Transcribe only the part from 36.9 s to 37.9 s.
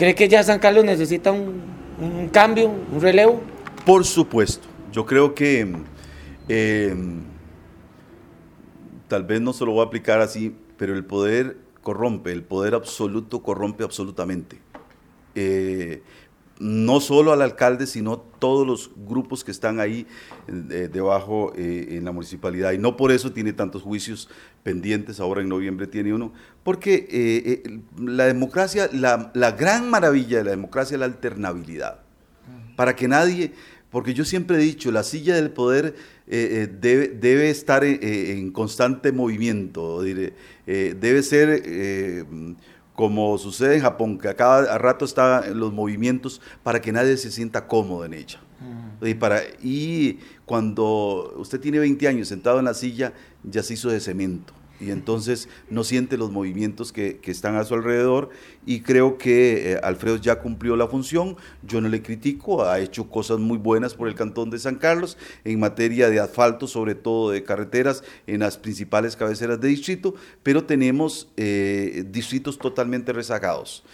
debe, estar